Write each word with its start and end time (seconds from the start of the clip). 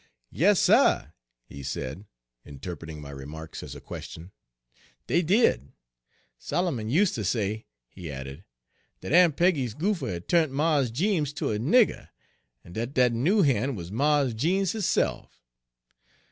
"Yas, 0.31 0.59
suh," 0.59 1.09
he 1.45 1.61
said, 1.61 2.05
interpreting 2.43 2.99
my 2.99 3.11
remarks 3.11 3.61
as 3.61 3.75
a 3.75 3.79
question, 3.79 4.31
"dey 5.05 5.21
did. 5.21 5.73
Solomon 6.39 6.89
useter 6.89 7.23
say," 7.23 7.67
he 7.87 8.11
added, 8.11 8.43
"dat 9.01 9.13
Aun' 9.13 9.33
Page 9.33 9.53
100 9.53 9.53
Peggy's 9.53 9.73
goopher 9.75 10.09
had 10.13 10.27
turnt 10.27 10.51
Mars 10.51 10.89
Jeems 10.89 11.31
ter 11.33 11.53
a 11.53 11.59
nigger, 11.59 12.07
en 12.65 12.73
dat 12.73 12.95
dat 12.95 13.13
noo 13.13 13.43
han' 13.43 13.75
wuz 13.75 13.91
Mars 13.91 14.33
Jeems 14.33 14.71
hisse'f. 14.71 15.29